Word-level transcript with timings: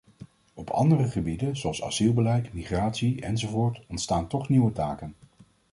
Op 0.53 0.69
andere 0.69 1.07
gebieden, 1.09 1.57
zoals 1.57 1.83
asielbeleid, 1.83 2.53
migratie 2.53 3.21
enzovoort, 3.21 3.81
ontstaan 3.87 4.27
toch 4.27 4.49
nieuwe 4.49 4.71
taken. 4.71 5.15